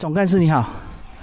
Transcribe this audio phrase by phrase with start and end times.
[0.00, 0.64] 总干事你好，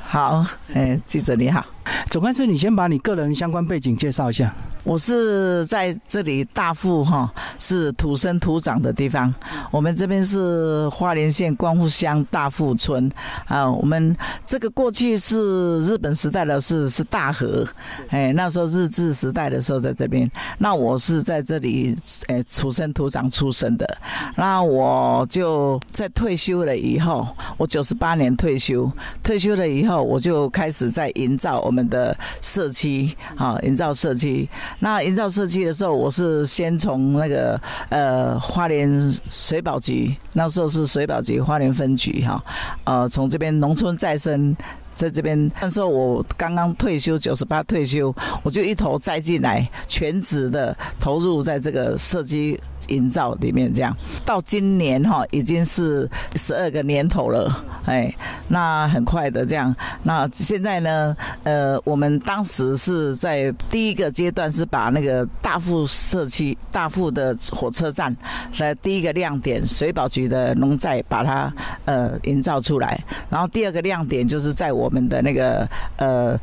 [0.03, 1.65] 好，哎，记者你好，
[2.15, 4.55] 总干事，你先把你个人相关背景介绍一下。
[4.85, 9.33] 我是在这里大富哈，是土生土长的地方。
[9.69, 13.11] 我们这边是花莲县光复乡大富村
[13.47, 13.69] 啊。
[13.69, 14.15] 我们
[14.45, 17.67] 这个过去是日本时代的是是大河，
[18.09, 20.29] 哎，那时候日治时代的时候在这边。
[20.59, 21.97] 那我是在这里
[22.27, 23.97] 哎土生土长出生的。
[24.37, 27.27] 那我就在退休了以后，
[27.57, 28.89] 我九十八年退休，
[29.21, 32.04] 退休了以后我就开始在营造我们的
[32.41, 34.49] 社区啊，营造社区。
[34.79, 37.59] 那营造社区的时候，我是先从那个
[37.89, 42.43] 呃花莲水保局，那时候是水保局花莲分局哈，
[42.83, 44.55] 呃从这边农村再生。
[44.95, 52.57] 在这边，那时候我刚刚退休，九十八退休，我就一头栽进来，全职的投入在这个设计
[52.87, 53.71] 营造里面。
[53.71, 58.11] 这样到今年哈，已经是十二个年头了，哎，
[58.47, 59.75] 那很快的这样。
[60.03, 68.15] 那现在呢，呃，我们当时是在第一个阶段是把那个大富社区、大富的火车站
[68.57, 71.53] 的第一个亮点水保局的农寨把它
[71.85, 74.89] 呃营造出来，然后第二个亮点就是在我。
[74.95, 76.39] 们的那个呃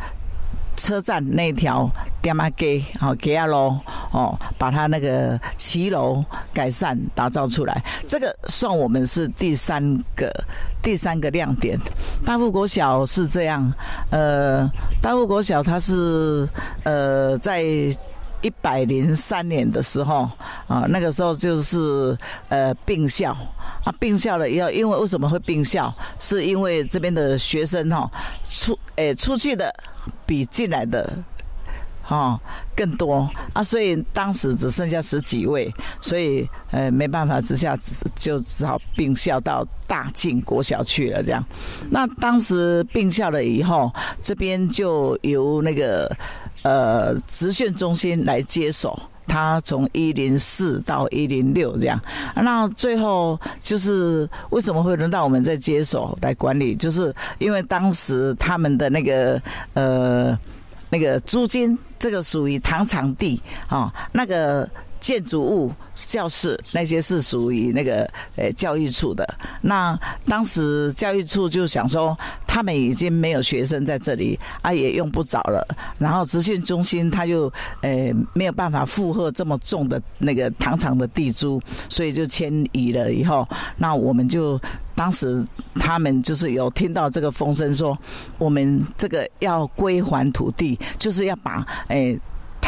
[0.76, 3.78] 车站那条电马街好街啊喽
[4.10, 6.22] 哦，把它那个骑楼
[6.52, 9.82] 改善打造出来，这个算我们是第三
[10.14, 10.32] 个
[10.82, 11.78] 第三个亮点。
[12.24, 13.72] 大富国小是这样，
[14.10, 16.48] 呃，大富国小它是
[16.84, 17.64] 呃在。
[18.44, 20.28] 一百零三年的时候
[20.66, 23.30] 啊，那个时候就是呃并校
[23.84, 25.94] 啊，并校了以后，因为为什么会并校？
[26.18, 28.10] 是因为这边的学生哈
[28.42, 29.72] 出诶出去的
[30.26, 31.08] 比进来的
[32.12, 32.38] 哦
[32.76, 37.76] 更多啊，所以当时只剩下十几位，所以呃没办法之下，
[38.14, 41.22] 就只好并校到大进国小去了。
[41.22, 41.42] 这样，
[41.90, 43.90] 那当时并校了以后，
[44.22, 46.14] 这边就由那个。
[46.64, 52.00] 呃，直训中心来接手，他从一零四到一零六这样，
[52.36, 56.76] 那最后就是为什么会轮到我们在接手来管理？
[56.76, 59.42] 就是因为当时他们的那个
[59.74, 60.38] 呃
[60.88, 64.68] 那个租金，这个属于糖厂地啊，那个。
[65.02, 69.28] 建筑物、教室那些是属于那个呃教育处的。
[69.62, 75.66] 那当时教育处就想说，他们已经没有学生在这里啊，也用不着了。
[75.98, 83.12] 然后资讯中心他就呃没有办法负荷这么重的那个糖厂的地租，所以就迁移了。
[83.12, 83.46] 以后，
[83.78, 84.56] 那我们就
[84.94, 87.98] 当时他们就是有听到这个风声，说
[88.38, 92.16] 我们这个要归还土地，就是要把诶。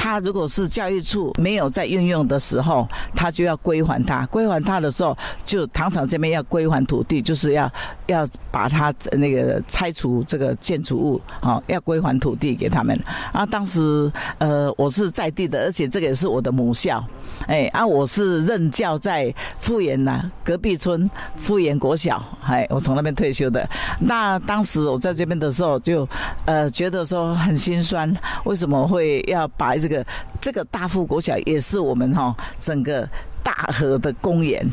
[0.04, 4.26] 他如果是教育处没有在运用的时候，他就要归还他。
[4.26, 5.16] 归还他的时候，
[5.46, 7.72] 就糖厂这边要归还土地，就是要
[8.04, 12.94] 要把它那个拆除这个建筑物，好，要归还土地给他们。
[13.32, 17.02] 啊，当时呃，我是在地的，而且这个也是我的母校，
[17.46, 23.66] 哎，啊，我是任教在富源呐，隔壁村富源国小，哎，我从那边退休的。
[24.00, 26.06] 那当时我在这边的时候，就
[26.44, 28.14] 呃觉得说很心酸，
[28.44, 29.93] 为什么会要把这个。
[30.40, 33.06] 这个大富国小也是我们哈整个
[33.42, 34.66] 大河的公园，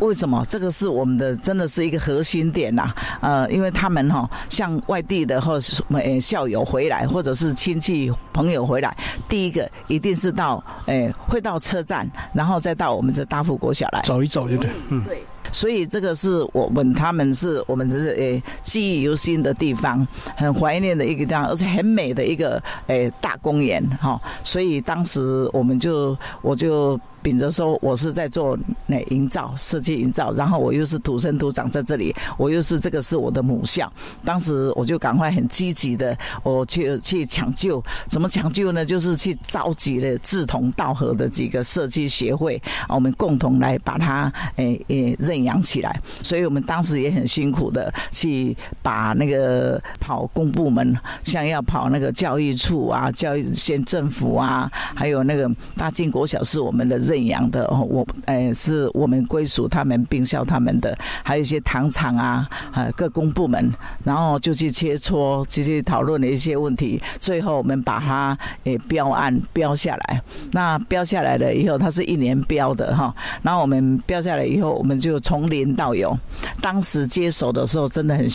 [0.00, 0.44] 为什么？
[0.48, 2.92] 这个是我们的真的是一个核心点呐。
[3.20, 8.96] 呃，因为他们哈像外地的或什么校友回来，或者是亲戚朋友回来，
[9.28, 15.04] 第一个一定是到诶会到车站，然后再到我们这大富国小来走一走，就对，嗯。
[15.52, 24.20] 所以这个是我们他们是我们这是诶记忆犹新的地方，很怀念的一个地方，而且很美的一个诶大公园哈。
[24.42, 26.98] 所以当时我们就我就。
[27.22, 28.56] 秉着说，我是在做
[28.86, 33.92] 那营造设计营造，然后我又是土生土长在这里，我又是这个是我的母校。
[34.24, 38.84] 当时我就赶快很积极的，我去去抢救，怎么抢救呢？
[38.84, 46.00] 就是去召集了志同道合的几个设计协会，我们共同来把它诶诶认养起来。
[46.22, 57.07] 所以我们当时也很辛苦的去把那个跑公部门，像要跑那个教育处啊、教育县政府啊，还有那个大进国小是我们的。
[57.08, 63.72] 认养的哦，我哎是我们归属他们并校他们的，还有一些糖厂啊，呃各公部门，
[64.04, 70.22] 然后就去切磋，去去讨论的一些问题，最后我们把它诶标案标下来。
[70.52, 73.14] 那标下来了以后，它是一年标的哈。
[73.42, 76.16] 然后我们标下来以后，我们就从零到有。
[76.60, 78.28] 当时接手的时候真的很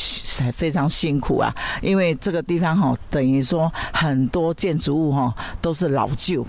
[0.54, 6.46] 非常辛苦啊，因为这个地方哈，等于说很多建筑物哈都是老旧。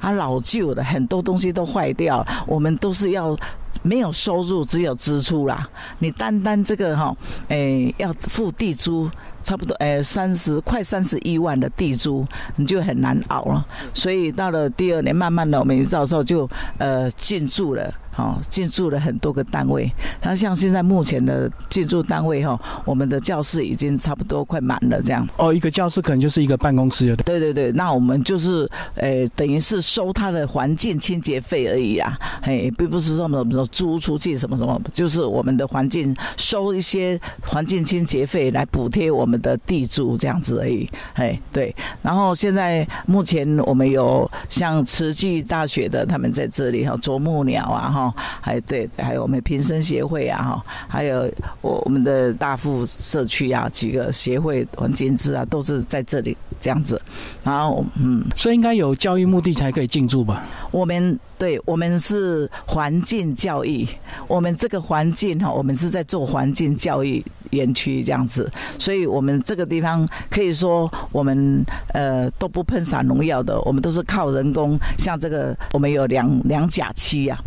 [0.00, 3.36] 它老旧的很多东西都坏掉，我们都是要
[3.82, 5.68] 没有收入，只有支出啦。
[5.98, 7.16] 你单单这个哈，
[7.48, 9.10] 诶，要付地租，
[9.42, 12.26] 差不多诶三十快三十一万的地租，
[12.56, 13.66] 你就很难熬了。
[13.94, 17.92] 所以到了第二年，慢慢的我们教授就呃进驻了。
[18.12, 19.90] 好，进驻了很多个单位。
[20.22, 25.26] 那像现在目前的进驻单位哈，我们的教室已经差不多快满了这样。
[25.38, 27.72] 哦，一个教室可能就是一个办公室，对对对对。
[27.72, 40.86] 那我们就是呃，等于是收他的环境清洁费而已啊，嘿，并不是说什么租出去什么什么，就是我们的环境收一些环境清洁费来补贴我们的地租这样子而已。
[41.14, 41.74] 嘿，对。
[42.02, 48.01] 然后现在目前我们有像慈济大学的他们在这里哈，啄木鸟啊哈。
[48.02, 57.00] 哦，还对，还有我们平生协会啊，哈，还有我我们的大富社区啊，几个协会环境制啊，都是在这里这样子。
[57.44, 60.42] 然后，嗯，所以应该有教育目的才可以进驻吧？
[60.70, 63.86] 我们对，我们是环境教育，
[64.26, 77.38] 我们这个环境哈，我们是在做环境教育园区这样子，所以我们这个地方可以说我们呃都不喷洒农药的，我们都是靠人工，像这个我们有两两甲期啊。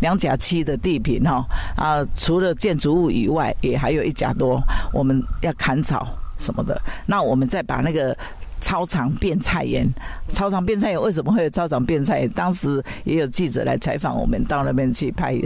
[0.00, 1.44] 两甲七的地坪哈
[1.76, 4.60] 啊，除了建筑物以外，也还有一甲多，
[4.92, 6.06] 我们要砍草
[6.38, 6.80] 什么的。
[7.06, 8.16] 那我们再把那个
[8.60, 9.88] 操场变菜园，
[10.28, 12.28] 操场变菜园为什么会有操场变菜园？
[12.30, 15.36] 当时也有记者来采访我们，到那边去拍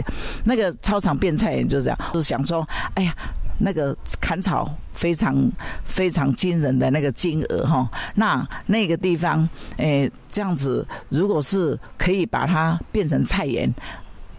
[0.43, 3.15] 那个操场变菜园，就这样，就是想说，哎呀，
[3.59, 5.35] 那个砍草非常
[5.85, 9.47] 非常惊人的那个金额哈，那那个地方，
[9.77, 13.71] 诶，这样子，如果是可以把它变成菜园。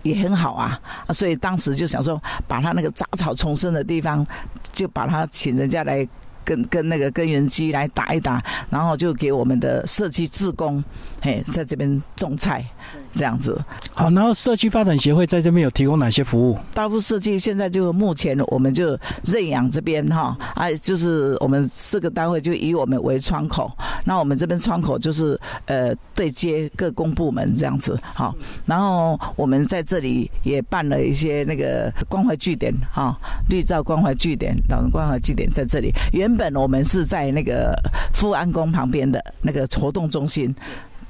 [0.05, 0.81] 也很好啊，
[1.13, 4.25] 所以当时就想说，把他那个杂草丛生的地方，
[4.73, 6.07] 就把他请人家来
[6.45, 8.41] 跟跟那个根源机来打一打，
[8.71, 10.85] 然后就给我们的社区自工，
[11.21, 12.65] 嘿，在这边种菜。
[13.17, 13.59] 这样子，
[13.93, 16.59] 好，然后社区发展协会在这边有提供哪些服务？
[16.73, 23.71] 大富社区现在就目前我们就认养这边哈，啊，就是我们四个单位就以我们为窗口，
[24.05, 28.35] 那我们这边窗口就是呃对接各公部门这样子，好，
[28.67, 33.17] 然后我们在这里也办了一些那个关怀据点哈，
[33.49, 35.93] 绿照关怀据点、老人关怀据点在这里。
[36.13, 37.73] 原本我们是在那个
[38.13, 40.55] 富安宫旁边的那个活动中心，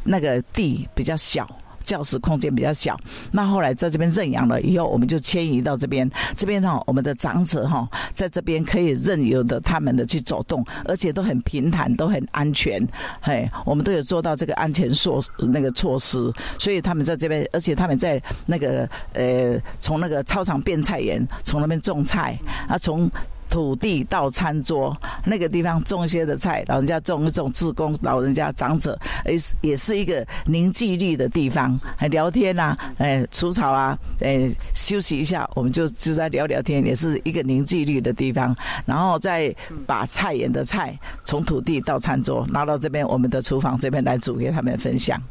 [0.03, 1.49] 那个地比较小。
[1.85, 2.99] 教室空间比较小，
[3.33, 6.11] 那后来在这边认养了以后，我们就迁移到这边。
[6.37, 12.87] 这边哈，我们的长者哈，在这边可以任由的他们的去走动，而且都很平坦，都很安全。
[13.21, 22.39] 嘿，我们都有做到这个安全措那个措施，所以他们在这边，而且他们在那个呃，从那个操场变菜园，从那边种菜
[22.69, 23.11] 啊，从。
[23.55, 24.93] 土地到餐桌
[25.25, 38.53] 那个地方种一些的菜，老人家种一种自工，老人家长者也是也是一个凝聚力的地方，还聊天呐，哎，除草啊，哎，休息一下，我们就就在聊聊天，也是一个凝聚力的地方。
[38.87, 39.55] 然后再
[39.87, 45.23] 把菜园的菜从土地到餐桌拿到这边我们的厨房这边来煮给他们分享。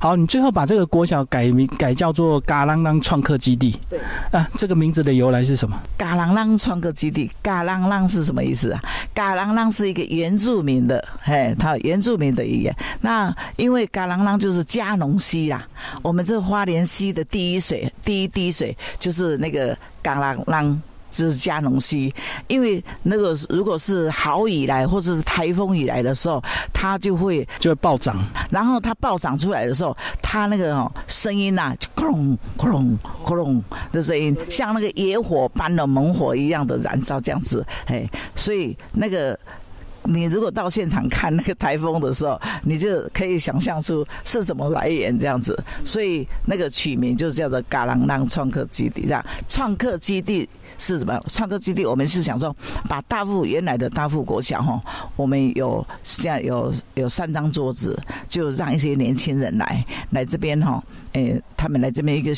[0.00, 3.78] 好，你最后把这个国小改名改叫做嘎啷啷创客基地。
[3.88, 3.98] 对
[4.30, 5.76] 啊，这个名字的由来是什么？
[5.96, 7.30] 嘎啷啷创客基地。
[7.42, 8.80] 嘎啷啷是什么意思啊？
[9.12, 12.74] 嘎啷啷是一个原住民的，嘿，他原住民的语言。
[13.00, 15.66] 那因为嘎啷啷就是加农溪啦，
[16.02, 20.76] 我们这花莲溪的第一水，第一滴水就是那个嘎啷啷。
[21.10, 22.12] 就是加农溪，
[22.46, 28.16] 因为那个如果是好雨来或者是台风雨来的时候，它就会就会暴涨。
[28.50, 33.62] 然后它暴涨出来的时候，它那个哦声音呐，就咕隆咕隆咕隆
[33.92, 37.64] 的声音，像那个野火般的猛火一样的燃烧这样子。
[37.86, 39.37] 哎，所以那个
[40.10, 45.56] 你如果到现场看那个台风的时候，你就可以想象出是怎么来源这样子。
[45.84, 50.48] 所以那个取名就叫做嘎啷啷创客基地，这样创客基地。
[50.80, 51.84] 是什么创客基地？
[51.84, 52.54] 我们是想说，
[52.88, 54.80] 把大富原来的大富国小哈，
[55.16, 60.80] 我们有这样有有三张桌子，就让一些年轻人来来这边哈，
[61.14, 62.32] 诶，他们来这边一个。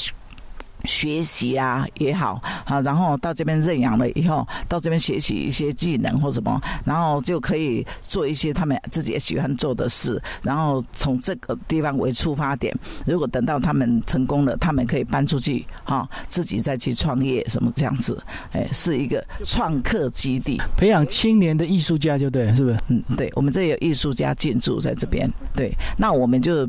[0.84, 12.75] 学习啊也好啊，然后到这边认养了以后，到这边学习一些技能或什么，然后就可以做一些他们自己也喜欢做的事，然后从这个地方为出发点，
[13.06, 18.20] 如果等到他们成功了，他们可以搬出去哈，自己再去创业什么这样子，
[18.52, 22.78] 哎，是一个创客基地，培养青年的艺术家就对，是不是？
[22.88, 26.66] 嗯，对，我们这有艺术家进驻在这边，对，那我们就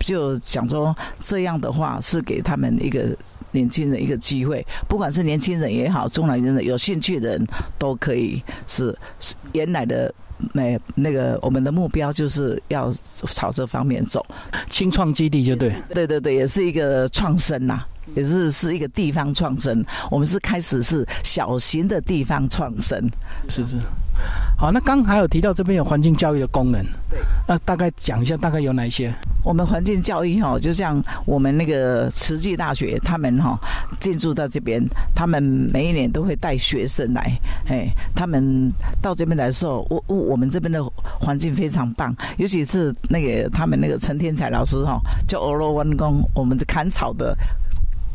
[0.00, 3.16] 就想说这样的话是给他们一个。
[3.52, 7.46] 年轻人一个机会，不管是年轻人也好，中老年人有兴趣的人
[7.78, 8.94] 都可以是
[9.52, 10.12] 原来的
[10.52, 14.24] 那那个我们的目标就是要朝这方面走，
[14.68, 19.84] 清创基地就对，对对对，也是一个创生呐，也是是一个地方创生。
[20.10, 23.00] 我们是开始是小型的地方创生，
[23.48, 23.76] 是是。
[24.58, 26.80] 好，那刚还有提到这边有环境教育的功能，
[27.10, 27.18] 对，
[27.48, 29.12] 那大概讲一下，大概有哪一些？
[29.42, 33.58] 我们环境教育哈，就像我们那个慈济大学，他们哈
[33.98, 34.80] 进驻到这边，
[35.14, 40.84] 他们每一年都会带学生来，哎，他们到这边来的时候，我我我们这边的
[41.18, 47.36] 环境非常棒，尤其是那个他们那个陈天才老师哈，叫俄罗湾工，我们这砍草的。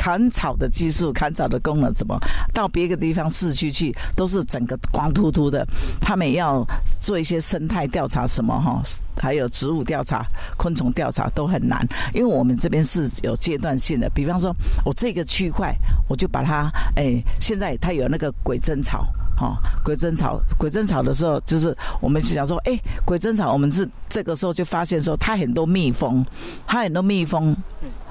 [0.07, 2.17] 砍草的技术，砍草的功能，怎么
[2.53, 5.67] 到别个地方市区去，都是整个光秃秃的。
[5.99, 6.65] 他们要
[7.01, 8.81] 做一些生态调查，什么哈，
[9.21, 14.09] 还有植物调查、昆虫调查都很难，因为我们这边是有阶段性的。
[14.15, 15.75] 比方说，我这个区块，
[16.07, 26.25] 我就把它，哎，现在它有那个鬼针草，哈，鬼针草，鬼针草的时候，就是我们就想说，哎，鬼针草，我们是这个时候就发现说，它很多蜜蜂，
[26.65, 27.53] 它很多蜜蜂。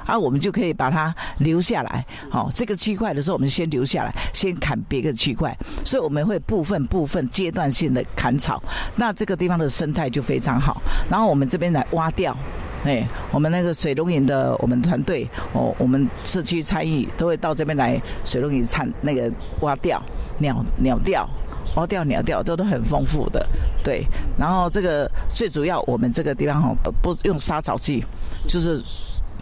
[0.06, 2.06] 啊，我们就可以把它留下来。
[2.30, 5.54] 好，这个区块的时候，我们先留下来，先砍别个区块。
[5.84, 8.62] 所以我们会部分部分阶段性的砍草，
[8.94, 10.80] 那这个地方的生态就非常好。
[11.10, 12.36] 然后我们这边来挖掉，
[12.84, 20.00] 哎，我们那个水龙营的我们团队，哦，我们社区参与都会到这边来水龙营参那个挖掉
[20.38, 21.28] 鸟鸟钓，
[21.74, 23.44] 挖掉鸟钓，这都很丰富的。
[23.82, 24.06] 对，
[24.38, 28.04] 然后这个最主要，我们这个地方哈不用杀草剂，
[28.46, 28.80] 就是。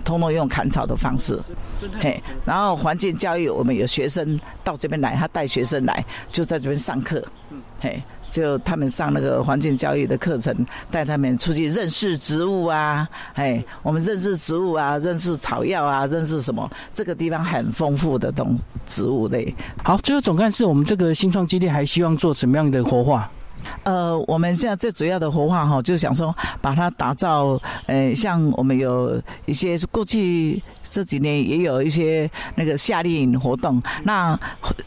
[0.05, 1.41] 通通用砍草的方式，
[1.99, 7.25] 嘿，然后环境教育，我们有学生到这边来，他带学生来，就在这边上课，
[7.81, 10.55] 嘿，就他们上那个环境教育的课程，
[10.91, 16.71] 带他们出去认识植物啊，嘿，我们认识植物啊，认识草药啊，认识什么？
[16.93, 18.57] 这个地方很丰富的东
[18.87, 19.55] 植物类。
[19.83, 23.31] 好，最后总干事，我们这个新创基地还希望做什么样的活化？
[23.83, 30.63] 呃，我们现在最主要的活化哈，就想说把它打造，呃，像我们有一些过去。
[30.91, 33.83] 这几年也有一些那个夏令营活动。
[34.05, 34.39] 那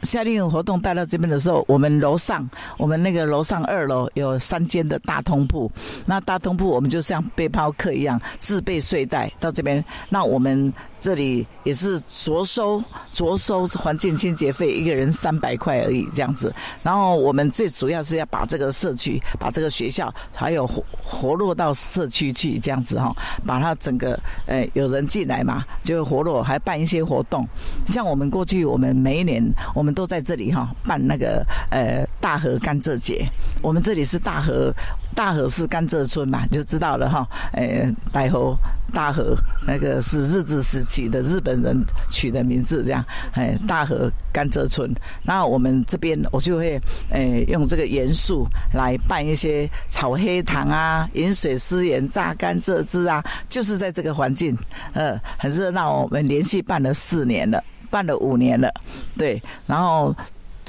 [0.04, 5.70] 夏令营活动带到这边的时候，我们楼上，我们那个楼上二楼有三间的大通铺。
[6.06, 9.84] 那大通铺我们就像背包客一样，自备睡袋到这边。
[10.08, 12.82] 那我们这里也是着收
[13.12, 16.54] 着收环境清洁费，一个人三百块而已这样子。
[16.84, 26.08] 然后我们最主要是要把这个社区、把这个学校还有活活络到社区去这样子哈，把它整个呃有人进来嘛就。
[26.08, 27.46] 活络还办一些活动，
[27.88, 29.44] 像我们过去，我们每一年
[29.76, 33.28] 我们都在这里哈办那个呃大河甘蔗节。
[33.62, 34.72] 我们这里是大河，
[35.18, 37.28] 大河是甘蔗村嘛，就知道了哈。
[37.54, 38.56] 呃，大河
[38.94, 44.94] 大河那个是日治时期的日本人取的名字，这样哎大河甘蔗村。
[45.24, 48.46] 那我们这边我就会诶用这个元素
[48.76, 54.56] 来办一些炒黑糖啊、饮水思源、榨甘蔗汁啊，就是在这个环境，
[54.94, 56.04] 呃，很热闹。
[56.04, 58.72] 我们连续办了四年了，办了五年了，
[59.18, 60.16] 对，然后，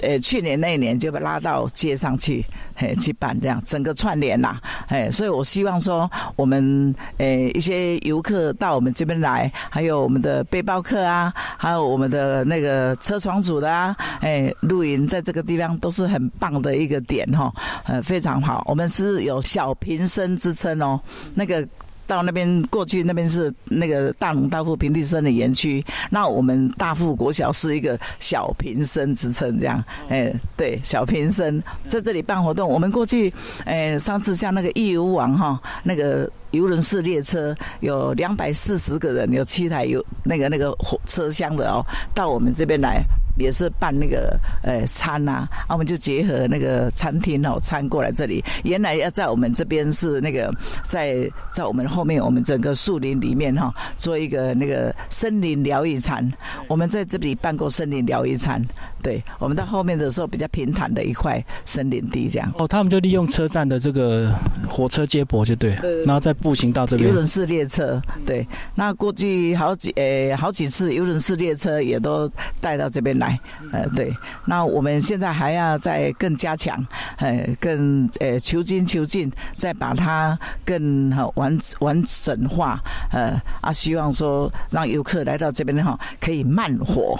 [0.02, 17.52] 呃，去年那一年就被拉到街上去，嘿，去办这样整个串联啦，哎，所以我希望说，我们呃一些游客到我们这边来，还有我们的背包客啊，还有我们的那个车床组的啊，哎，露营在这个地方都是很棒的一个点哈，
[17.86, 21.00] 呃，非常好，我们是有小平生之称哦，
[21.34, 21.66] 那个。
[22.08, 25.84] 到那边过去，那边是那个大农大富平地生的园区。
[26.10, 32.68] 那我们大富国小是一个小平生之称，这样，哎，对，小平生在这里办活动。
[32.68, 33.32] 我们过去，
[33.64, 41.84] 哎，上次像那个义游网哈，那个游轮式列车有两百四十个人，有七台有那个那个火车厢的哦，
[42.14, 43.04] 到我们这边来。
[43.38, 48.44] 也是办那个呃餐呐，啊，我们就结合那个餐厅哦，餐过来这里。
[48.64, 50.52] 原来要在我们这边是那个
[50.82, 56.28] 在在我们后面，我们整个树林里面哈，做一个那个森林疗愈餐。
[56.66, 58.62] 我们在这里办过森林疗愈餐，
[59.02, 62.52] 对，我们到后面的时候比较平坦的一块森林地这样。
[62.58, 64.32] 哦，他们就利用车站的这个
[64.68, 67.08] 火车接驳就对，然后再步行到这边。
[67.08, 73.38] 游轮式列车，对，那估计好几诶好几次游轮式列车也都带到这边来。
[73.72, 74.12] 呃，对，
[74.46, 76.84] 那我们现在还要再更加强，
[77.18, 82.80] 呃，更呃求精求进，再把它更完完整化，
[83.12, 87.18] 呃啊，希望说让游客来到这边哈，可以慢活，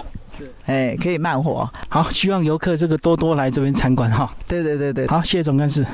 [0.67, 1.69] 哎，可以慢活。
[1.89, 4.31] 好，希望游客这个多多来这边参观哈。
[4.47, 5.85] 对对对对，好，谢谢总干事。